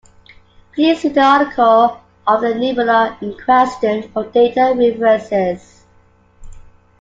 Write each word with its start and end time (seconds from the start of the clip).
Please 0.73 0.99
see 1.01 1.09
the 1.09 1.21
article 1.21 2.01
of 2.25 2.41
the 2.41 2.55
nebula 2.55 3.15
in 3.21 3.37
question 3.37 4.09
for 4.11 4.23
data 4.25 4.73
references. 4.97 5.85